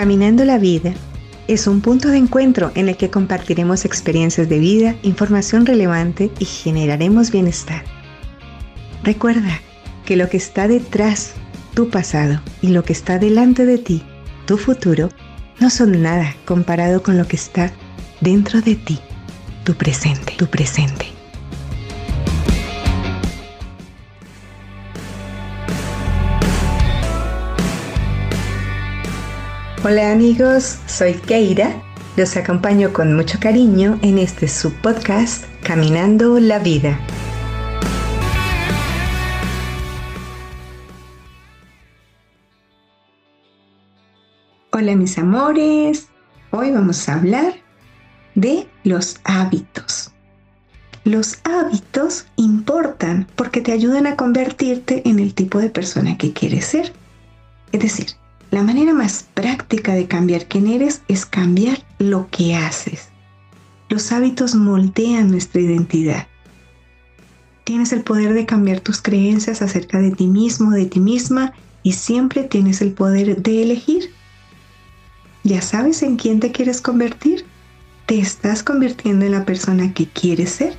Caminando 0.00 0.46
la 0.46 0.56
vida 0.56 0.94
es 1.46 1.66
un 1.66 1.82
punto 1.82 2.08
de 2.08 2.16
encuentro 2.16 2.72
en 2.74 2.88
el 2.88 2.96
que 2.96 3.10
compartiremos 3.10 3.84
experiencias 3.84 4.48
de 4.48 4.58
vida, 4.58 4.96
información 5.02 5.66
relevante 5.66 6.30
y 6.38 6.46
generaremos 6.46 7.30
bienestar. 7.30 7.84
Recuerda 9.04 9.60
que 10.06 10.16
lo 10.16 10.30
que 10.30 10.38
está 10.38 10.68
detrás, 10.68 11.34
tu 11.74 11.90
pasado, 11.90 12.40
y 12.62 12.68
lo 12.68 12.82
que 12.82 12.94
está 12.94 13.18
delante 13.18 13.66
de 13.66 13.76
ti, 13.76 14.02
tu 14.46 14.56
futuro, 14.56 15.10
no 15.60 15.68
son 15.68 16.00
nada 16.00 16.34
comparado 16.46 17.02
con 17.02 17.18
lo 17.18 17.28
que 17.28 17.36
está 17.36 17.70
dentro 18.22 18.62
de 18.62 18.76
ti, 18.76 19.00
tu 19.64 19.74
presente, 19.74 20.32
tu 20.38 20.46
presente. 20.46 21.19
Hola 29.82 30.12
amigos, 30.12 30.78
soy 30.86 31.14
Keira. 31.14 31.82
Los 32.14 32.36
acompaño 32.36 32.92
con 32.92 33.16
mucho 33.16 33.38
cariño 33.40 33.98
en 34.02 34.18
este 34.18 34.46
subpodcast 34.46 35.46
Caminando 35.62 36.38
la 36.38 36.58
Vida. 36.58 37.00
Hola 44.70 44.94
mis 44.96 45.16
amores, 45.16 46.08
hoy 46.50 46.72
vamos 46.72 47.08
a 47.08 47.14
hablar 47.14 47.54
de 48.34 48.68
los 48.84 49.18
hábitos. 49.24 50.12
Los 51.04 51.38
hábitos 51.44 52.26
importan 52.36 53.26
porque 53.34 53.62
te 53.62 53.72
ayudan 53.72 54.06
a 54.06 54.16
convertirte 54.16 55.08
en 55.08 55.20
el 55.20 55.32
tipo 55.32 55.58
de 55.58 55.70
persona 55.70 56.18
que 56.18 56.34
quieres 56.34 56.66
ser. 56.66 56.92
Es 57.72 57.80
decir, 57.80 58.19
la 58.50 58.62
manera 58.62 58.92
más 58.92 59.26
práctica 59.34 59.94
de 59.94 60.06
cambiar 60.06 60.46
quién 60.46 60.66
eres 60.66 61.02
es 61.08 61.24
cambiar 61.24 61.78
lo 61.98 62.28
que 62.30 62.56
haces. 62.56 63.08
Los 63.88 64.12
hábitos 64.12 64.54
moldean 64.54 65.30
nuestra 65.30 65.60
identidad. 65.60 66.26
Tienes 67.64 67.92
el 67.92 68.02
poder 68.02 68.34
de 68.34 68.46
cambiar 68.46 68.80
tus 68.80 69.00
creencias 69.00 69.62
acerca 69.62 70.00
de 70.00 70.10
ti 70.10 70.26
mismo, 70.26 70.72
de 70.72 70.86
ti 70.86 70.98
misma, 70.98 71.52
y 71.82 71.92
siempre 71.92 72.42
tienes 72.42 72.82
el 72.82 72.92
poder 72.92 73.42
de 73.42 73.62
elegir. 73.62 74.10
¿Ya 75.44 75.62
sabes 75.62 76.02
en 76.02 76.16
quién 76.16 76.40
te 76.40 76.52
quieres 76.52 76.80
convertir? 76.80 77.44
¿Te 78.06 78.18
estás 78.18 78.62
convirtiendo 78.62 79.24
en 79.24 79.32
la 79.32 79.44
persona 79.44 79.94
que 79.94 80.06
quieres 80.06 80.50
ser? 80.50 80.76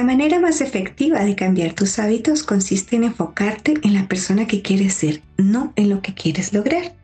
La 0.00 0.06
manera 0.06 0.40
más 0.40 0.62
efectiva 0.62 1.22
de 1.26 1.36
cambiar 1.36 1.74
tus 1.74 1.98
hábitos 1.98 2.42
consiste 2.42 2.96
en 2.96 3.04
enfocarte 3.04 3.74
en 3.82 3.92
la 3.92 4.08
persona 4.08 4.46
que 4.46 4.62
quieres 4.62 4.94
ser, 4.94 5.20
no 5.36 5.74
en 5.76 5.90
lo 5.90 6.00
que 6.00 6.14
quieres 6.14 6.54
lograr. 6.54 6.94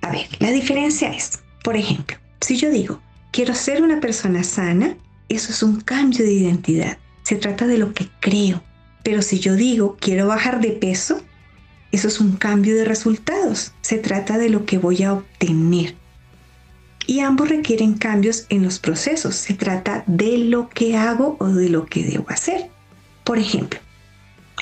A 0.00 0.10
ver, 0.10 0.26
la 0.38 0.50
diferencia 0.50 1.12
es, 1.12 1.40
por 1.62 1.76
ejemplo, 1.76 2.16
si 2.40 2.56
yo 2.56 2.70
digo, 2.70 3.02
quiero 3.30 3.54
ser 3.54 3.82
una 3.82 4.00
persona 4.00 4.42
sana, 4.42 4.96
eso 5.28 5.52
es 5.52 5.62
un 5.62 5.82
cambio 5.82 6.24
de 6.24 6.32
identidad. 6.32 6.96
Se 7.24 7.36
trata 7.36 7.66
de 7.66 7.76
lo 7.76 7.92
que 7.92 8.08
creo. 8.20 8.62
Pero 9.02 9.20
si 9.20 9.38
yo 9.38 9.54
digo, 9.54 9.98
quiero 10.00 10.28
bajar 10.28 10.62
de 10.62 10.70
peso, 10.70 11.20
eso 11.92 12.08
es 12.08 12.20
un 12.20 12.36
cambio 12.36 12.74
de 12.74 12.86
resultados. 12.86 13.74
Se 13.82 13.98
trata 13.98 14.38
de 14.38 14.48
lo 14.48 14.64
que 14.64 14.78
voy 14.78 15.02
a 15.02 15.12
obtener 15.12 15.94
y 17.08 17.20
ambos 17.20 17.48
requieren 17.48 17.94
cambios 17.94 18.44
en 18.50 18.62
los 18.62 18.78
procesos. 18.78 19.34
Se 19.34 19.54
trata 19.54 20.04
de 20.06 20.36
lo 20.36 20.68
que 20.68 20.94
hago 20.94 21.36
o 21.40 21.46
de 21.46 21.70
lo 21.70 21.86
que 21.86 22.04
debo 22.04 22.26
hacer. 22.28 22.68
Por 23.24 23.38
ejemplo, 23.38 23.80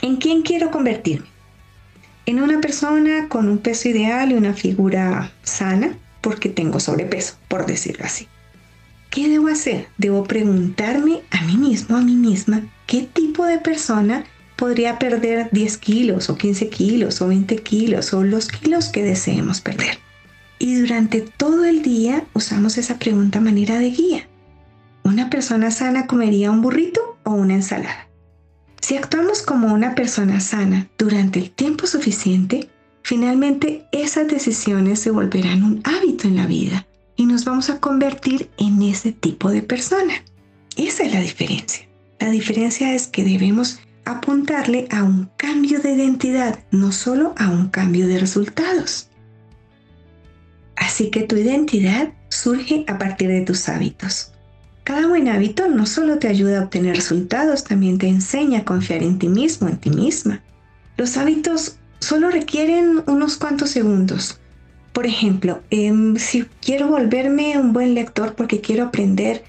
¿en 0.00 0.16
quién 0.16 0.42
quiero 0.42 0.70
convertirme? 0.70 1.26
En 2.24 2.40
una 2.40 2.60
persona 2.60 3.28
con 3.28 3.48
un 3.48 3.58
peso 3.58 3.88
ideal 3.88 4.30
y 4.30 4.36
una 4.36 4.54
figura 4.54 5.32
sana, 5.42 5.98
porque 6.20 6.48
tengo 6.48 6.78
sobrepeso, 6.78 7.34
por 7.48 7.66
decirlo 7.66 8.04
así. 8.04 8.28
¿Qué 9.10 9.28
debo 9.28 9.48
hacer? 9.48 9.88
Debo 9.98 10.22
preguntarme 10.22 11.22
a 11.32 11.42
mí 11.42 11.56
mismo, 11.56 11.96
a 11.96 12.00
mí 12.00 12.14
misma, 12.14 12.62
¿qué 12.86 13.02
tipo 13.02 13.44
de 13.44 13.58
persona 13.58 14.24
podría 14.54 15.00
perder 15.00 15.48
10 15.50 15.78
kilos 15.78 16.30
o 16.30 16.36
15 16.36 16.68
kilos 16.68 17.20
o 17.20 17.26
20 17.26 17.56
kilos 17.56 18.12
o 18.14 18.22
los 18.22 18.46
kilos 18.46 18.88
que 18.88 19.02
deseemos 19.02 19.60
perder? 19.60 20.05
Y 20.58 20.76
durante 20.76 21.20
todo 21.20 21.64
el 21.64 21.82
día 21.82 22.26
usamos 22.32 22.78
esa 22.78 22.98
pregunta 22.98 23.40
manera 23.40 23.78
de 23.78 23.90
guía. 23.90 24.28
¿Una 25.04 25.30
persona 25.30 25.70
sana 25.70 26.06
comería 26.06 26.50
un 26.50 26.62
burrito 26.62 27.18
o 27.24 27.32
una 27.32 27.54
ensalada? 27.54 28.08
Si 28.80 28.96
actuamos 28.96 29.42
como 29.42 29.72
una 29.72 29.94
persona 29.94 30.40
sana 30.40 30.88
durante 30.96 31.38
el 31.38 31.50
tiempo 31.50 31.86
suficiente, 31.86 32.70
finalmente 33.02 33.86
esas 33.92 34.28
decisiones 34.28 35.00
se 35.00 35.10
volverán 35.10 35.64
un 35.64 35.82
hábito 35.84 36.28
en 36.28 36.36
la 36.36 36.46
vida 36.46 36.86
y 37.16 37.26
nos 37.26 37.44
vamos 37.44 37.70
a 37.70 37.80
convertir 37.80 38.50
en 38.58 38.80
ese 38.82 39.12
tipo 39.12 39.50
de 39.50 39.62
persona. 39.62 40.14
Esa 40.76 41.04
es 41.04 41.12
la 41.12 41.20
diferencia. 41.20 41.88
La 42.20 42.30
diferencia 42.30 42.94
es 42.94 43.06
que 43.08 43.24
debemos 43.24 43.80
apuntarle 44.04 44.86
a 44.90 45.02
un 45.02 45.30
cambio 45.36 45.80
de 45.80 45.92
identidad, 45.92 46.60
no 46.70 46.92
solo 46.92 47.34
a 47.36 47.48
un 47.48 47.68
cambio 47.68 48.06
de 48.06 48.18
resultados. 48.18 49.08
Así 50.96 51.10
que 51.10 51.24
tu 51.24 51.36
identidad 51.36 52.08
surge 52.30 52.86
a 52.86 52.96
partir 52.96 53.28
de 53.28 53.42
tus 53.42 53.68
hábitos. 53.68 54.32
Cada 54.82 55.06
buen 55.06 55.28
hábito 55.28 55.68
no 55.68 55.84
solo 55.84 56.18
te 56.18 56.26
ayuda 56.26 56.58
a 56.58 56.62
obtener 56.62 56.96
resultados, 56.96 57.64
también 57.64 57.98
te 57.98 58.08
enseña 58.08 58.60
a 58.60 58.64
confiar 58.64 59.02
en 59.02 59.18
ti 59.18 59.28
mismo, 59.28 59.68
en 59.68 59.76
ti 59.76 59.90
misma. 59.90 60.40
Los 60.96 61.18
hábitos 61.18 61.76
solo 62.00 62.30
requieren 62.30 63.02
unos 63.06 63.36
cuantos 63.36 63.68
segundos. 63.68 64.38
Por 64.94 65.04
ejemplo, 65.04 65.60
em, 65.68 66.16
si 66.16 66.46
quiero 66.62 66.88
volverme 66.88 67.58
un 67.58 67.74
buen 67.74 67.92
lector 67.92 68.34
porque 68.34 68.62
quiero 68.62 68.84
aprender, 68.84 69.44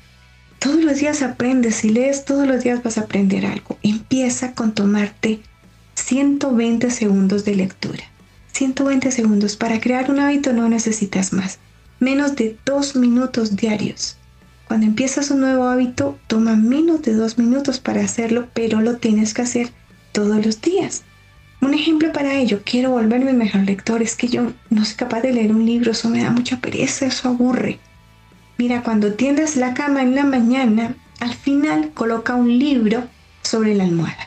todos 0.60 0.84
los 0.84 0.98
días 0.98 1.22
aprendes, 1.22 1.76
si 1.76 1.92
lees 1.92 2.26
todos 2.26 2.46
los 2.46 2.62
días 2.62 2.84
vas 2.84 2.98
a 2.98 3.04
aprender 3.04 3.46
algo. 3.46 3.78
Empieza 3.84 4.54
con 4.54 4.74
tomarte 4.74 5.40
120 5.96 6.92
segundos 6.92 7.46
de 7.46 7.56
lectura. 7.56 8.04
120 8.58 9.12
segundos. 9.12 9.56
Para 9.56 9.80
crear 9.80 10.10
un 10.10 10.20
hábito 10.20 10.52
no 10.52 10.68
necesitas 10.68 11.32
más. 11.32 11.60
Menos 12.00 12.36
de 12.36 12.58
dos 12.66 12.96
minutos 12.96 13.56
diarios. 13.56 14.18
Cuando 14.68 14.88
empiezas 14.88 15.30
un 15.30 15.42
nuevo 15.42 15.66
hábito, 15.66 16.18
toma 16.26 16.56
menos 16.56 17.04
de 17.04 17.14
dos 17.14 17.38
minutos 17.38 17.80
para 17.80 18.02
hacerlo, 18.04 18.48
pero 18.56 18.82
lo 18.82 18.98
tienes 18.98 19.36
que 19.36 19.44
hacer 19.44 19.70
todos 20.12 20.44
los 20.44 20.60
días. 20.60 21.04
Un 21.62 21.76
ejemplo 21.76 22.12
para 22.12 22.34
ello, 22.34 22.62
quiero 22.66 22.90
volverme 22.90 23.32
mejor 23.34 23.62
lector, 23.62 24.02
es 24.02 24.16
que 24.16 24.28
yo 24.28 24.52
no 24.72 24.86
soy 24.86 24.96
capaz 24.96 25.22
de 25.22 25.34
leer 25.34 25.52
un 25.52 25.66
libro, 25.66 25.92
eso 25.92 26.10
me 26.10 26.24
da 26.24 26.32
mucha 26.32 26.60
pereza, 26.60 27.06
eso 27.06 27.30
aburre. 27.30 27.80
Mira, 28.58 28.82
cuando 28.82 29.14
tiendas 29.14 29.56
la 29.56 29.76
cama 29.76 30.02
en 30.02 30.16
la 30.16 30.24
mañana, 30.24 30.96
al 31.20 31.34
final 31.36 31.92
coloca 31.94 32.34
un 32.34 32.58
libro 32.58 33.08
sobre 33.44 33.76
la 33.76 33.84
almohada. 33.84 34.27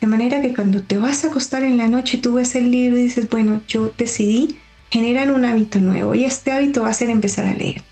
De 0.00 0.06
manera 0.06 0.40
que 0.40 0.54
cuando 0.54 0.82
te 0.82 0.98
vas 0.98 1.24
a 1.24 1.28
acostar 1.28 1.62
en 1.62 1.76
la 1.76 1.88
noche 1.88 2.18
tú 2.18 2.34
ves 2.34 2.54
el 2.54 2.70
libro 2.70 2.98
y 2.98 3.02
dices, 3.02 3.28
bueno, 3.28 3.60
yo 3.68 3.92
decidí 3.98 4.58
generar 4.90 5.30
un 5.30 5.44
hábito 5.44 5.78
nuevo 5.78 6.14
y 6.14 6.24
este 6.24 6.52
hábito 6.52 6.82
va 6.82 6.88
a 6.88 6.94
ser 6.94 7.10
empezar 7.10 7.46
a 7.46 7.54
leer. 7.54 7.82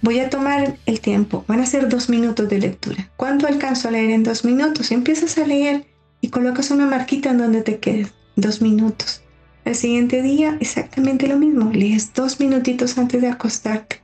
Voy 0.00 0.18
a 0.18 0.30
tomar 0.30 0.76
el 0.86 1.00
tiempo, 1.00 1.44
van 1.46 1.60
a 1.60 1.66
ser 1.66 1.88
dos 1.88 2.08
minutos 2.08 2.48
de 2.48 2.58
lectura. 2.58 3.08
¿Cuánto 3.16 3.46
alcanzo 3.46 3.88
a 3.88 3.92
leer 3.92 4.10
en 4.10 4.24
dos 4.24 4.44
minutos? 4.44 4.90
empiezas 4.90 5.38
a 5.38 5.46
leer 5.46 5.86
y 6.20 6.28
colocas 6.28 6.70
una 6.70 6.86
marquita 6.86 7.30
en 7.30 7.38
donde 7.38 7.62
te 7.62 7.78
quedes, 7.78 8.12
dos 8.34 8.62
minutos. 8.62 9.22
El 9.64 9.76
siguiente 9.76 10.22
día 10.22 10.56
exactamente 10.60 11.28
lo 11.28 11.38
mismo, 11.38 11.70
lees 11.70 12.12
dos 12.14 12.40
minutitos 12.40 12.98
antes 12.98 13.20
de 13.20 13.28
acostarte. 13.28 14.00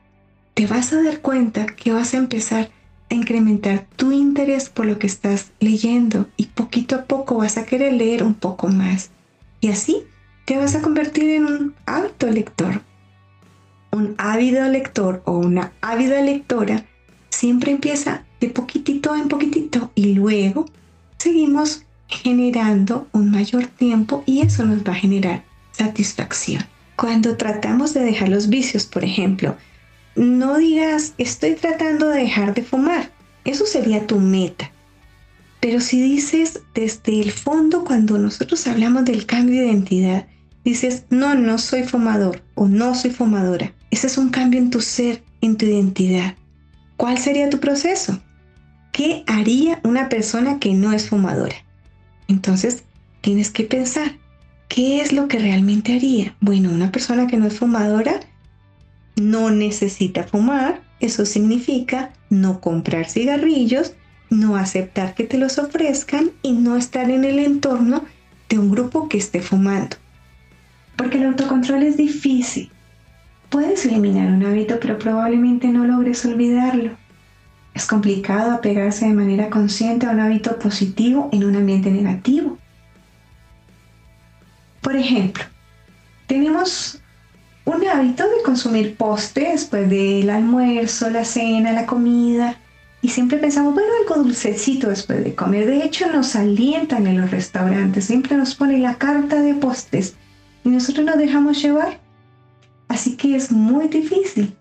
Te 0.55 0.67
vas 0.67 0.93
a 0.93 1.03
dar 1.03 1.21
cuenta 1.21 1.67
que 1.67 1.93
vas 1.93 2.15
a 2.15 2.19
empezar 2.19 2.71
incrementar 3.15 3.87
tu 3.97 4.13
interés 4.13 4.69
por 4.69 4.87
lo 4.87 4.99
que 4.99 5.07
estás 5.07 5.53
leyendo 5.61 6.29
y 6.37 6.47
poquito 6.47 6.97
a 6.97 7.05
poco 7.05 7.37
vas 7.37 7.57
a 7.57 7.65
querer 7.65 7.93
leer 7.93 8.23
un 8.23 8.35
poco 8.35 8.69
más. 8.69 9.11
Y 9.61 9.69
así 9.69 10.05
te 10.45 10.57
vas 10.57 10.75
a 10.75 10.83
convertir 10.83 11.31
en 11.31 11.47
un 11.47 11.75
hábito 11.87 12.29
lector. 12.29 12.83
Un 13.91 14.15
ávido 14.19 14.69
lector 14.69 15.23
o 15.25 15.39
una 15.39 15.73
ávida 15.81 16.21
lectora 16.23 16.85
siempre 17.31 17.73
empieza 17.73 18.25
de 18.41 18.49
poquitito 18.49 19.15
en 19.15 19.29
poquitito 19.29 19.91
y 19.95 20.15
luego 20.15 20.67
seguimos 21.17 21.83
generando 22.07 23.07
un 23.13 23.31
mayor 23.31 23.67
tiempo 23.67 24.23
y 24.27 24.41
eso 24.41 24.65
nos 24.65 24.83
va 24.87 24.93
a 24.93 24.97
generar 24.97 25.45
satisfacción. 25.73 26.65
Cuando 26.97 27.37
tratamos 27.37 27.95
de 27.95 28.01
dejar 28.01 28.29
los 28.29 28.49
vicios, 28.49 28.87
por 28.87 29.05
ejemplo, 29.05 29.57
no 30.19 30.59
digas, 30.59 31.15
estoy 31.17 31.55
tratando 31.55 32.09
de 32.09 32.23
dejar 32.23 32.55
de 32.55 32.63
fumar. 32.63 33.11
Eso 33.45 33.65
sería 33.67 34.07
tu 34.07 34.19
meta. 34.19 34.71
Pero 35.61 35.81
si 35.81 36.01
dices 36.01 36.61
desde 36.75 37.21
el 37.21 37.33
fondo, 37.33 37.85
cuando 37.85 38.19
nosotros 38.19 38.67
hablamos 38.67 39.05
del 39.05 39.27
cambio 39.27 39.61
de 39.61 39.69
identidad, 39.69 40.27
dices, 40.65 41.05
no, 41.11 41.35
no 41.35 41.59
soy 41.59 41.85
fumador 41.85 42.43
o 42.55 42.67
no 42.67 42.95
soy 42.95 43.11
fumadora. 43.11 43.73
Ese 43.91 44.07
es 44.09 44.19
un 44.19 44.31
cambio 44.31 44.61
en 44.61 44.71
tu 44.71 44.81
ser 44.81 45.23
en 45.41 45.57
tu 45.57 45.67
identidad. 45.67 46.35
¿Cuál 46.97 47.19
sería 47.19 47.49
tu 47.49 47.61
proceso? 47.61 48.21
¿Qué 48.93 49.23
haría 49.27 49.81
una 49.85 50.09
persona 50.09 50.59
que 50.59 50.75
no 50.75 50.93
es 50.93 51.09
fumadora? 51.09 51.55
Entonces, 52.27 52.83
tienes 53.21 53.51
que 53.51 53.65
pensar, 53.65 54.17
¿qué 54.69 55.01
es 55.01 55.13
lo 55.13 55.29
que 55.29 55.39
realmente 55.39 55.95
haría? 55.95 56.37
Bueno, 56.41 56.71
una 56.71 56.91
persona 56.91 57.27
que 57.27 57.37
no 57.37 57.47
es 57.47 57.59
fumadora 57.59 58.21
no 59.21 59.51
necesita 59.51 60.25
fumar, 60.25 60.81
eso 61.01 61.25
significa 61.25 62.11
no 62.31 62.61
comprar 62.61 63.09
cigarrillos, 63.09 63.95
no 64.31 64.57
aceptar 64.57 65.15
que 65.15 65.25
te 65.25 65.39
los 65.39 65.59
ofrezcan 65.59 66.31
y 66.43 66.53
no 66.53 66.77
estar 66.77 67.11
en 67.11 67.25
el 67.25 67.39
entorno 67.39 68.05
de 68.49 68.59
un 68.59 68.71
grupo 68.71 69.09
que 69.09 69.19
esté 69.19 69.41
fumando. 69.41 69.97
Porque 70.97 71.19
el 71.19 71.27
autocontrol 71.27 71.83
es 71.83 71.97
difícil. 71.97 72.71
Puedes 73.49 73.87
eliminar 73.87 74.31
un 74.31 74.45
hábito, 74.45 74.79
pero 74.81 74.99
probablemente 74.99 75.69
no 75.69 75.85
logres 75.85 76.25
olvidarlo. 76.27 76.91
Es 77.75 77.87
complicado 77.87 78.53
apegarse 78.53 79.07
de 79.07 79.15
manera 79.15 79.49
consciente 79.49 80.07
a 80.07 80.11
un 80.11 80.21
hábito 80.21 80.59
positivo 80.59 81.29
en 81.33 81.45
un 81.45 81.57
ambiente 81.57 81.91
negativo. 81.91 82.59
Por 84.81 84.97
ejemplo, 84.97 85.45
tenemos 86.27 87.01
un 87.69 87.87
hábito 87.87 88.25
de 88.25 88.43
consumir 88.43 88.97
postre 88.97 89.53
después 89.53 89.89
del 89.91 90.31
almuerzo, 90.31 91.11
la 91.11 91.25
cena, 91.25 91.73
la 91.73 91.85
comida. 91.85 92.57
Y 93.03 93.11
siempre 93.11 93.39
pensamos, 93.39 93.75
bueno, 93.75 93.91
algo 94.03 94.23
dulcecito 94.23 94.89
después 94.89 95.23
de 95.23 95.35
comer. 95.35 95.67
De 95.67 95.85
hecho, 95.85 96.11
nos 96.11 96.35
alientan 96.35 97.07
en 97.07 97.21
los 97.21 97.31
restaurantes, 97.31 98.07
siempre 98.07 98.37
nos 98.37 98.55
ponen 98.55 98.83
la 98.83 98.97
carta 98.97 99.43
de 99.43 99.55
postres 99.55 100.15
y 100.65 100.71
nosotros 100.71 101.05
nos 101.05 101.19
dejamos 101.19 101.63
llevar. 101.63 102.01
Así 102.89 103.17
que 103.17 103.37
es 103.37 103.53
muy 103.53 103.89
difícil. 103.89 104.57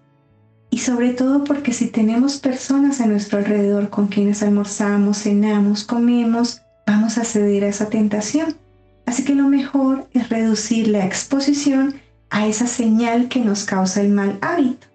Y 0.69 0.79
sobre 0.79 1.13
todo 1.13 1.45
porque 1.45 1.71
si 1.71 1.87
tenemos 1.87 2.37
personas 2.37 2.99
a 2.99 3.07
nuestro 3.07 3.39
alrededor 3.39 3.89
con 3.89 4.07
quienes 4.07 4.43
almorzamos, 4.43 5.23
cenamos, 5.23 5.85
comemos, 5.85 6.61
vamos 6.85 7.17
a 7.17 7.23
ceder 7.23 7.63
a 7.63 7.69
esa 7.69 7.89
tentación. 7.89 8.57
Así 9.05 9.23
que 9.23 9.33
lo 9.33 9.47
mejor 9.47 10.09
es 10.13 10.27
reducir 10.27 10.89
la 10.89 11.05
exposición 11.05 11.95
a 12.29 12.47
esa 12.47 12.67
señal 12.67 13.29
que 13.29 13.39
nos 13.39 13.63
causa 13.63 14.01
el 14.01 14.09
mal 14.09 14.37
hábito. 14.41 14.87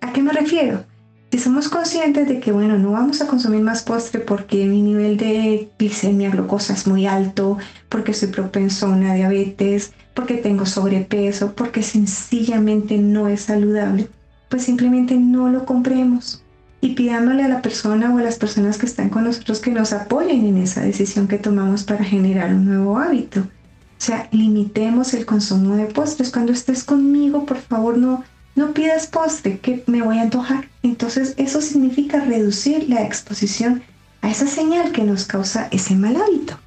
¿A 0.00 0.12
qué 0.12 0.22
me 0.22 0.32
refiero? 0.32 0.84
Si 1.30 1.38
somos 1.38 1.68
conscientes 1.68 2.28
de 2.28 2.38
que, 2.38 2.52
bueno, 2.52 2.78
no 2.78 2.92
vamos 2.92 3.20
a 3.20 3.26
consumir 3.26 3.60
más 3.60 3.82
postre 3.82 4.20
porque 4.20 4.66
mi 4.66 4.82
nivel 4.82 5.16
de 5.16 5.68
glicemia, 5.78 6.30
glucosa 6.30 6.74
es 6.74 6.86
muy 6.86 7.06
alto, 7.06 7.58
porque 7.88 8.14
soy 8.14 8.28
propenso 8.28 8.86
a 8.86 8.90
una 8.90 9.14
diabetes, 9.14 9.92
porque 10.14 10.34
tengo 10.34 10.64
sobrepeso, 10.64 11.54
porque 11.54 11.82
sencillamente 11.82 12.98
no 12.98 13.26
es 13.26 13.40
saludable, 13.40 14.08
pues 14.48 14.62
simplemente 14.62 15.16
no 15.16 15.48
lo 15.48 15.64
compremos 15.64 16.44
y 16.84 16.94
pidándole 16.94 17.42
a 17.42 17.48
la 17.48 17.62
persona 17.62 18.14
o 18.14 18.18
a 18.18 18.22
las 18.22 18.36
personas 18.36 18.76
que 18.76 18.84
están 18.84 19.08
con 19.08 19.24
nosotros 19.24 19.58
que 19.58 19.70
nos 19.70 19.94
apoyen 19.94 20.44
en 20.44 20.58
esa 20.58 20.82
decisión 20.82 21.28
que 21.28 21.38
tomamos 21.38 21.82
para 21.82 22.04
generar 22.04 22.54
un 22.54 22.66
nuevo 22.66 22.98
hábito. 22.98 23.48
O 23.98 24.02
sea, 24.04 24.28
limitemos 24.32 25.14
el 25.14 25.24
consumo 25.24 25.76
de 25.76 25.86
postres. 25.86 26.30
Cuando 26.30 26.52
estés 26.52 26.84
conmigo, 26.84 27.46
por 27.46 27.58
favor, 27.58 27.96
no, 27.96 28.24
no 28.54 28.72
pidas 28.74 29.06
postre, 29.06 29.58
que 29.60 29.82
me 29.86 30.02
voy 30.02 30.18
a 30.18 30.22
antojar. 30.22 30.68
Entonces, 30.82 31.34
eso 31.36 31.60
significa 31.60 32.20
reducir 32.20 32.88
la 32.88 33.02
exposición 33.02 33.82
a 34.20 34.30
esa 34.30 34.46
señal 34.46 34.92
que 34.92 35.04
nos 35.04 35.24
causa 35.26 35.68
ese 35.70 35.94
mal 35.94 36.16
hábito. 36.16 36.58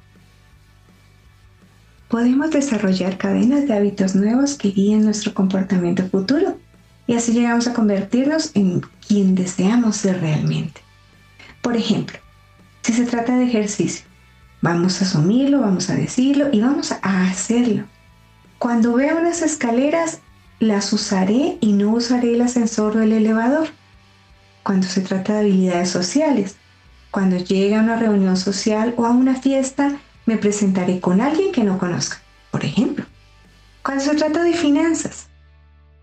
Podemos 2.08 2.50
desarrollar 2.50 3.18
cadenas 3.18 3.68
de 3.68 3.74
hábitos 3.74 4.14
nuevos 4.14 4.54
que 4.54 4.70
guíen 4.70 5.04
nuestro 5.04 5.34
comportamiento 5.34 6.08
futuro 6.08 6.58
y 7.06 7.14
así 7.14 7.32
llegamos 7.32 7.66
a 7.66 7.74
convertirnos 7.74 8.52
en 8.54 8.82
quien 9.06 9.34
deseamos 9.34 9.96
ser 9.96 10.20
realmente. 10.20 10.80
Por 11.60 11.76
ejemplo, 11.76 12.18
si 12.82 12.94
se 12.94 13.04
trata 13.04 13.36
de 13.36 13.44
ejercicio, 13.44 14.06
vamos 14.60 15.00
a 15.00 15.04
asumirlo, 15.04 15.60
vamos 15.60 15.90
a 15.90 15.94
decirlo 15.94 16.48
y 16.52 16.60
vamos 16.60 16.92
a 16.92 17.24
hacerlo. 17.24 17.84
Cuando 18.58 18.94
vea 18.94 19.14
unas 19.14 19.42
escaleras, 19.42 20.20
las 20.58 20.92
usaré 20.92 21.58
y 21.60 21.72
no 21.72 21.90
usaré 21.90 22.34
el 22.34 22.42
ascensor 22.42 22.96
o 22.96 23.02
el 23.02 23.12
elevador. 23.12 23.68
Cuando 24.62 24.86
se 24.86 25.00
trata 25.00 25.34
de 25.34 25.40
habilidades 25.40 25.90
sociales, 25.90 26.56
cuando 27.10 27.36
llegue 27.36 27.76
a 27.76 27.80
una 27.80 27.96
reunión 27.96 28.36
social 28.36 28.94
o 28.96 29.06
a 29.06 29.10
una 29.10 29.36
fiesta, 29.36 29.98
me 30.26 30.36
presentaré 30.36 31.00
con 31.00 31.20
alguien 31.20 31.52
que 31.52 31.64
no 31.64 31.78
conozca, 31.78 32.18
por 32.50 32.64
ejemplo. 32.64 33.06
Cuando 33.82 34.04
se 34.04 34.16
trata 34.16 34.42
de 34.42 34.52
finanzas, 34.52 35.28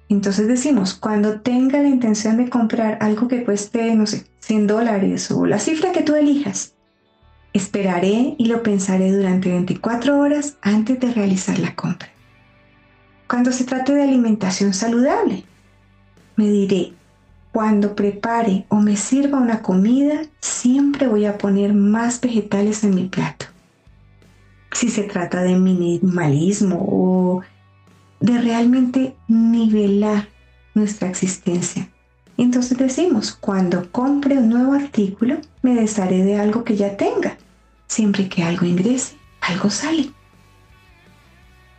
entonces 0.08 0.48
decimos, 0.48 0.94
cuando 0.94 1.42
tenga 1.42 1.82
la 1.82 1.90
intención 1.90 2.38
de 2.38 2.50
comprar 2.50 3.00
algo 3.02 3.28
que 3.28 3.44
cueste, 3.44 3.94
no 3.96 4.06
sé, 4.06 4.26
100 4.40 4.68
dólares 4.68 5.32
o 5.32 5.46
la 5.46 5.60
cifra 5.60 5.92
que 5.92 6.04
tú 6.04 6.16
elijas, 6.16 6.75
esperaré 7.56 8.36
y 8.38 8.48
lo 8.48 8.64
pensaré 8.64 9.12
durante 9.12 9.50
24 9.50 10.20
horas 10.20 10.58
antes 10.62 11.00
de 11.00 11.12
realizar 11.12 11.58
la 11.58 11.74
compra. 11.74 12.10
Cuando 13.30 13.52
se 13.52 13.64
trate 13.64 13.94
de 13.94 14.04
alimentación 14.04 14.74
saludable, 14.74 15.46
me 16.36 16.50
diré, 16.50 16.94
cuando 17.54 17.96
prepare 17.96 18.66
o 18.68 18.76
me 18.76 18.98
sirva 18.98 19.40
una 19.40 19.62
comida, 19.62 20.24
siempre 20.42 21.08
voy 21.08 21.26
a 21.26 21.38
poner 21.38 21.74
más 21.74 22.20
vegetales 22.20 22.84
en 22.84 22.94
mi 22.94 23.06
plato. 23.06 23.46
Si 24.74 24.90
se 24.90 25.04
trata 25.04 25.42
de 25.42 25.56
minimalismo 25.56 26.86
o 26.90 27.42
de 28.20 28.38
realmente 28.38 29.16
nivelar 29.30 30.28
nuestra 30.74 31.08
existencia. 31.08 31.88
Entonces 32.38 32.78
decimos, 32.78 33.32
cuando 33.32 33.90
compre 33.94 34.38
un 34.38 34.50
nuevo 34.50 34.74
artículo, 34.74 35.38
me 35.62 35.74
desharé 35.74 36.22
de 36.24 36.38
algo 36.38 36.66
que 36.66 36.76
ya 36.76 36.98
tenga. 36.98 37.38
Siempre 37.88 38.28
que 38.30 38.44
algo 38.44 38.66
ingrese, 38.66 39.16
algo 39.42 39.70
sale. 39.70 40.12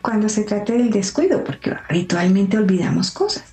Cuando 0.03 0.29
se 0.29 0.45
trate 0.45 0.75
del 0.75 0.91
descuido, 0.91 1.43
porque 1.43 1.75
habitualmente 1.89 2.59
olvidamos 2.59 3.11
cosas. 3.11 3.45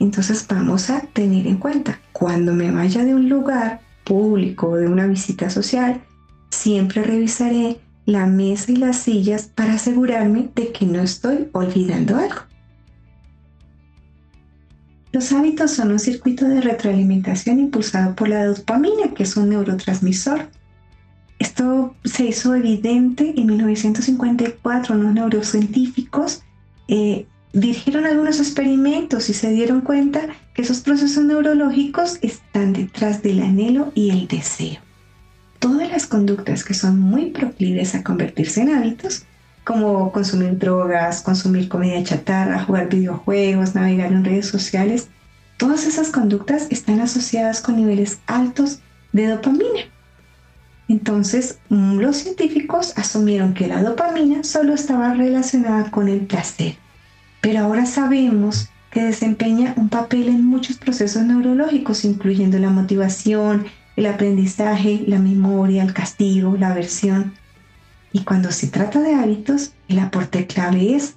Entonces 0.00 0.46
vamos 0.48 0.90
a 0.90 1.02
tener 1.02 1.46
en 1.46 1.58
cuenta, 1.58 2.00
cuando 2.12 2.52
me 2.52 2.70
vaya 2.70 3.04
de 3.04 3.14
un 3.14 3.28
lugar 3.28 3.80
público 4.04 4.70
o 4.70 4.76
de 4.76 4.88
una 4.88 5.06
visita 5.06 5.50
social, 5.50 6.00
siempre 6.50 7.02
revisaré 7.02 7.78
la 8.06 8.26
mesa 8.26 8.72
y 8.72 8.76
las 8.76 8.96
sillas 8.96 9.50
para 9.54 9.74
asegurarme 9.74 10.50
de 10.54 10.72
que 10.72 10.86
no 10.86 11.00
estoy 11.00 11.48
olvidando 11.52 12.16
algo. 12.16 12.40
Los 15.12 15.32
hábitos 15.32 15.72
son 15.72 15.90
un 15.90 15.98
circuito 15.98 16.46
de 16.46 16.60
retroalimentación 16.60 17.58
impulsado 17.58 18.14
por 18.14 18.28
la 18.28 18.46
dopamina, 18.46 19.12
que 19.14 19.24
es 19.24 19.36
un 19.36 19.48
neurotransmisor. 19.50 20.48
Esto 21.40 21.96
se 22.04 22.26
hizo 22.26 22.54
evidente 22.54 23.34
en 23.36 23.46
1954. 23.46 24.94
Unos 24.94 25.14
neurocientíficos 25.14 26.44
eh, 26.86 27.26
dirigieron 27.52 28.06
algunos 28.06 28.38
experimentos 28.38 29.28
y 29.28 29.34
se 29.34 29.50
dieron 29.50 29.80
cuenta 29.80 30.28
que 30.54 30.62
esos 30.62 30.80
procesos 30.80 31.24
neurológicos 31.24 32.18
están 32.22 32.72
detrás 32.72 33.22
del 33.22 33.42
anhelo 33.42 33.90
y 33.96 34.10
el 34.10 34.28
deseo 34.28 34.78
todas 35.60 35.90
las 35.90 36.06
conductas 36.06 36.64
que 36.64 36.74
son 36.74 36.98
muy 36.98 37.26
proclives 37.30 37.94
a 37.94 38.02
convertirse 38.02 38.62
en 38.62 38.74
hábitos, 38.74 39.24
como 39.62 40.10
consumir 40.10 40.58
drogas, 40.58 41.22
consumir 41.22 41.68
comida 41.68 42.02
chatarra, 42.02 42.64
jugar 42.64 42.88
videojuegos, 42.88 43.74
navegar 43.74 44.10
en 44.10 44.24
redes 44.24 44.48
sociales, 44.48 45.08
todas 45.58 45.86
esas 45.86 46.08
conductas 46.08 46.66
están 46.70 47.00
asociadas 47.00 47.60
con 47.60 47.76
niveles 47.76 48.18
altos 48.26 48.80
de 49.12 49.28
dopamina. 49.28 49.82
Entonces, 50.90 51.60
mm, 51.68 52.00
los 52.00 52.16
científicos 52.16 52.94
asumieron 52.96 53.54
que 53.54 53.68
la 53.68 53.80
dopamina 53.80 54.42
solo 54.42 54.74
estaba 54.74 55.14
relacionada 55.14 55.88
con 55.92 56.08
el 56.08 56.26
placer, 56.26 56.74
pero 57.40 57.60
ahora 57.60 57.86
sabemos 57.86 58.70
que 58.90 59.04
desempeña 59.04 59.72
un 59.76 59.88
papel 59.88 60.26
en 60.26 60.44
muchos 60.44 60.78
procesos 60.78 61.22
neurológicos, 61.22 62.04
incluyendo 62.04 62.58
la 62.58 62.70
motivación, 62.70 63.66
el 63.94 64.06
aprendizaje, 64.06 65.04
la 65.06 65.20
memoria, 65.20 65.84
el 65.84 65.94
castigo, 65.94 66.56
la 66.56 66.72
aversión. 66.72 67.34
Y 68.12 68.24
cuando 68.24 68.50
se 68.50 68.66
trata 68.66 69.00
de 69.00 69.14
hábitos, 69.14 69.74
el 69.86 70.00
aporte 70.00 70.48
clave 70.48 70.96
es 70.96 71.14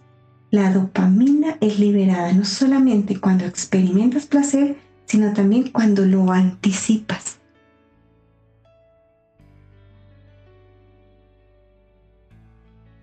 la 0.51 0.71
dopamina 0.71 1.57
es 1.61 1.79
liberada 1.79 2.31
no 2.31 2.45
solamente 2.45 3.19
cuando 3.19 3.45
experimentas 3.45 4.27
placer, 4.27 4.77
sino 5.05 5.33
también 5.33 5.71
cuando 5.71 6.05
lo 6.05 6.31
anticipas. 6.31 7.39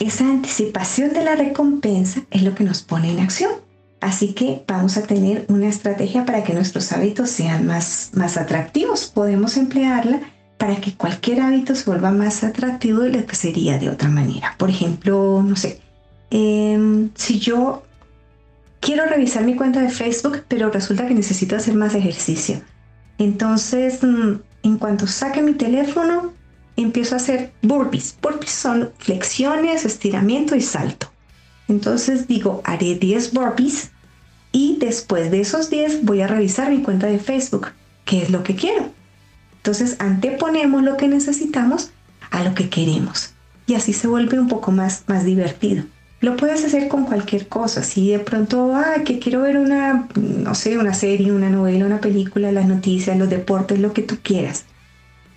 Esa 0.01 0.25
anticipación 0.25 1.13
de 1.13 1.23
la 1.23 1.37
recompensa 1.37 2.23
es 2.31 2.43
lo 2.43 2.55
que 2.55 2.65
nos 2.65 2.83
pone 2.83 3.13
en 3.13 3.21
acción. 3.21 3.53
Así 4.01 4.33
que 4.33 4.65
vamos 4.67 4.97
a 4.97 5.03
tener 5.03 5.45
una 5.49 5.69
estrategia 5.69 6.25
para 6.25 6.43
que 6.43 6.55
nuestros 6.55 6.91
hábitos 6.93 7.29
sean 7.29 7.67
más, 7.67 8.11
más 8.15 8.39
atractivos. 8.39 9.07
Podemos 9.07 9.59
emplearla 9.59 10.23
para 10.57 10.77
que 10.77 10.95
cualquier 10.95 11.43
hábito 11.43 11.75
se 11.75 11.85
vuelva 11.85 12.11
más 12.11 12.43
atractivo 12.43 13.01
de 13.01 13.11
lo 13.11 13.27
que 13.27 13.37
sería 13.37 13.79
de 13.79 13.91
otra 13.91 14.09
manera. 14.09 14.55
Por 14.57 14.71
ejemplo, 14.71 15.45
no 15.47 15.55
sé, 15.55 15.81
em, 16.31 17.11
si 17.15 17.39
yo 17.39 17.83
quiero 18.81 19.05
revisar 19.05 19.45
mi 19.45 19.55
cuenta 19.55 19.83
de 19.83 19.91
Facebook, 19.91 20.45
pero 20.49 20.71
resulta 20.71 21.07
que 21.07 21.15
necesito 21.15 21.57
hacer 21.57 21.75
más 21.75 21.95
ejercicio. 21.95 22.63
Entonces, 23.19 24.03
mm, 24.03 24.37
en 24.63 24.79
cuanto 24.79 25.07
saque 25.07 25.43
mi 25.43 25.53
teléfono, 25.53 26.33
empiezo 26.83 27.15
a 27.15 27.19
hacer 27.19 27.53
burpees. 27.63 28.17
Burpees 28.21 28.53
son 28.53 28.91
flexiones, 28.99 29.85
estiramiento 29.85 30.55
y 30.57 30.61
salto. 30.61 31.11
Entonces 31.69 32.27
digo, 32.27 32.63
haré 32.65 32.97
10 32.97 33.33
burpees 33.33 33.91
y 34.53 34.77
después 34.79 35.31
de 35.31 35.41
esos 35.41 35.71
10 35.71 36.05
voy 36.05 36.21
a 36.23 36.27
revisar 36.27 36.71
mi 36.71 36.83
cuenta 36.83 37.07
de 37.07 37.19
Facebook, 37.19 37.69
qué 38.05 38.23
es 38.23 38.31
lo 38.31 38.43
que 38.43 38.57
quiero. 38.57 38.91
Entonces 39.57 39.97
anteponemos 40.01 40.83
lo 40.83 40.97
que 40.97 41.07
necesitamos 41.07 41.91
a 42.31 42.43
lo 42.43 42.55
que 42.55 42.69
queremos 42.69 43.35
y 43.71 43.75
así 43.75 43.93
se 43.93 44.09
vuelve 44.09 44.39
un 44.39 44.49
poco 44.49 44.73
más, 44.73 45.05
más 45.07 45.25
divertido. 45.25 45.85
Lo 46.21 46.37
puedes 46.37 46.65
hacer 46.65 46.89
con 46.89 47.07
cualquier 47.07 47.47
cosa. 47.49 47.83
Si 47.83 48.11
de 48.11 48.19
pronto, 48.19 48.75
ah, 48.75 49.03
que 49.05 49.19
quiero 49.19 49.43
ver 49.43 49.57
una, 49.57 50.09
no 50.17 50.55
sé, 50.55 50.77
una 50.77 50.93
serie, 50.93 51.33
una 51.33 51.49
novela, 51.49 51.87
una 51.87 52.01
película, 52.01 52.53
las 52.53 52.67
noticias, 52.67 53.17
los 53.17 53.31
deportes, 53.31 53.79
lo 53.79 53.93
que 53.93 54.03
tú 54.03 54.19
quieras. 54.23 54.65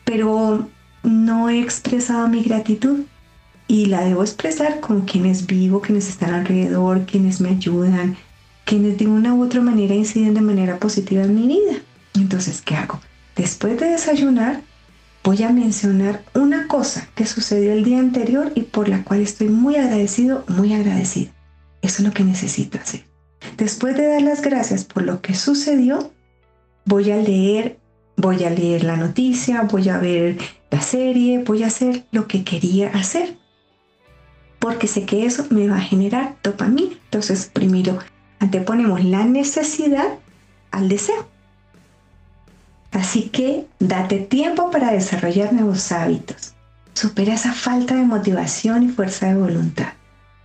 Pero 0.03 0.67
no 1.03 1.49
he 1.49 1.61
expresado 1.61 2.27
mi 2.27 2.43
gratitud 2.43 3.01
y 3.67 3.85
la 3.85 4.03
debo 4.03 4.23
expresar 4.23 4.79
con 4.79 5.01
quienes 5.01 5.45
vivo, 5.45 5.81
quienes 5.81 6.09
están 6.09 6.33
alrededor, 6.33 7.05
quienes 7.05 7.41
me 7.41 7.49
ayudan, 7.49 8.17
quienes 8.65 8.97
de 8.97 9.07
una 9.07 9.33
u 9.33 9.43
otra 9.43 9.61
manera 9.61 9.93
inciden 9.93 10.33
de 10.33 10.41
manera 10.41 10.79
positiva 10.79 11.23
en 11.23 11.35
mi 11.35 11.47
vida. 11.47 11.77
Entonces, 12.15 12.61
¿qué 12.61 12.75
hago? 12.75 12.99
Después 13.35 13.79
de 13.79 13.89
desayunar, 13.89 14.61
voy 15.23 15.43
a 15.43 15.49
mencionar 15.49 16.23
una 16.33 16.67
cosa 16.67 17.07
que 17.15 17.25
sucedió 17.25 17.73
el 17.73 17.83
día 17.83 17.99
anterior 17.99 18.51
y 18.55 18.61
por 18.61 18.89
la 18.89 19.03
cual 19.03 19.21
estoy 19.21 19.49
muy 19.49 19.75
agradecido, 19.75 20.43
muy 20.47 20.73
agradecido. 20.73 21.31
Eso 21.81 22.01
es 22.01 22.07
lo 22.07 22.13
que 22.13 22.23
necesito 22.23 22.77
hacer. 22.77 23.05
Después 23.57 23.95
de 23.97 24.07
dar 24.07 24.21
las 24.21 24.41
gracias 24.41 24.85
por 24.85 25.03
lo 25.03 25.21
que 25.21 25.33
sucedió, 25.33 26.11
voy 26.85 27.11
a 27.11 27.17
leer, 27.17 27.79
voy 28.17 28.43
a 28.43 28.49
leer 28.49 28.83
la 28.83 28.97
noticia, 28.97 29.61
voy 29.63 29.89
a 29.89 29.97
ver 29.97 30.37
la 30.71 30.81
serie, 30.81 31.43
voy 31.43 31.63
a 31.63 31.67
hacer 31.67 32.05
lo 32.11 32.27
que 32.27 32.43
quería 32.43 32.89
hacer. 32.89 33.37
Porque 34.59 34.87
sé 34.87 35.05
que 35.05 35.25
eso 35.25 35.45
me 35.49 35.67
va 35.67 35.77
a 35.77 35.81
generar 35.81 36.37
dopamina. 36.43 36.95
Entonces, 37.05 37.49
primero 37.51 37.99
anteponemos 38.39 39.03
la 39.03 39.25
necesidad 39.25 40.19
al 40.71 40.89
deseo. 40.89 41.27
Así 42.91 43.29
que 43.29 43.65
date 43.79 44.19
tiempo 44.19 44.69
para 44.69 44.91
desarrollar 44.91 45.51
nuevos 45.51 45.91
hábitos. 45.91 46.53
Supera 46.93 47.33
esa 47.33 47.53
falta 47.53 47.95
de 47.95 48.03
motivación 48.03 48.83
y 48.83 48.89
fuerza 48.89 49.27
de 49.27 49.35
voluntad. 49.35 49.93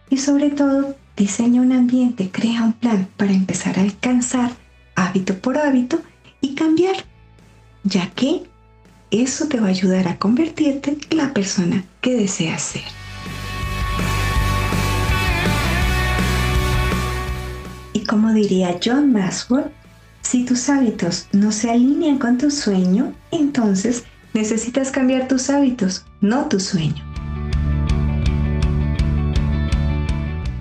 Y 0.09 0.17
sobre 0.17 0.51
todo, 0.51 0.97
diseña 1.17 1.61
un 1.61 1.73
ambiente, 1.73 2.31
crea 2.31 2.63
un 2.63 2.73
plan 2.73 3.09
para 3.17 3.33
empezar 3.33 3.79
a 3.79 3.83
alcanzar 3.83 4.51
hábito 4.95 5.39
por 5.39 5.59
hábito 5.59 6.01
y 6.41 6.55
cambiar, 6.55 6.97
ya 7.85 8.11
que 8.11 8.43
eso 9.11 9.49
te 9.49 9.59
va 9.59 9.67
a 9.67 9.71
ayudar 9.71 10.09
a 10.09 10.19
convertirte 10.19 10.99
en 11.11 11.17
la 11.17 11.33
persona 11.33 11.85
que 12.01 12.15
deseas 12.15 12.63
ser. 12.63 12.83
Y 17.93 18.05
como 18.05 18.33
diría 18.33 18.79
John 18.85 19.13
Maxwell, 19.13 19.71
si 20.23 20.45
tus 20.45 20.69
hábitos 20.69 21.27
no 21.33 21.53
se 21.53 21.71
alinean 21.71 22.19
con 22.19 22.37
tu 22.37 22.51
sueño, 22.51 23.15
entonces 23.31 24.05
necesitas 24.35 24.91
cambiar 24.91 25.27
tus 25.27 25.49
hábitos, 25.49 26.05
no 26.21 26.49
tu 26.49 26.61
sueño. 26.61 27.03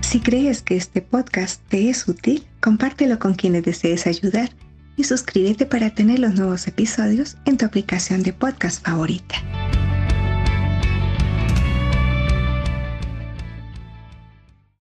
Si 0.00 0.20
crees 0.20 0.62
que 0.62 0.74
este 0.74 1.02
podcast 1.02 1.60
te 1.68 1.90
es 1.90 2.08
útil, 2.08 2.46
compártelo 2.62 3.18
con 3.18 3.34
quienes 3.34 3.64
desees 3.64 4.06
ayudar 4.06 4.48
y 4.98 5.04
suscríbete 5.04 5.64
para 5.64 5.90
tener 5.90 6.18
los 6.18 6.34
nuevos 6.34 6.66
episodios 6.66 7.38
en 7.46 7.56
tu 7.56 7.64
aplicación 7.64 8.22
de 8.22 8.34
podcast 8.34 8.84
favorita. 8.84 9.36